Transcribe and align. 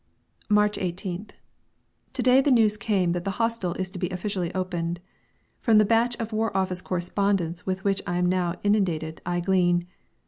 March 0.49 0.79
18th. 0.79 1.29
To 2.13 2.23
day 2.23 2.41
the 2.41 2.49
news 2.49 2.75
came 2.75 3.11
that 3.11 3.23
the 3.23 3.37
hostel 3.37 3.75
is 3.75 3.91
to 3.91 3.99
be 3.99 4.09
officially 4.09 4.51
opened. 4.55 4.99
From 5.59 5.77
the 5.77 5.85
batch 5.85 6.15
of 6.15 6.33
War 6.33 6.49
Office 6.57 6.81
correspondence 6.81 7.67
with 7.67 7.83
which 7.83 8.01
I 8.07 8.17
am 8.17 8.25
now 8.25 8.55
inundated 8.63 9.21
I 9.27 9.41
glean: 9.41 9.75
1. 9.81 9.85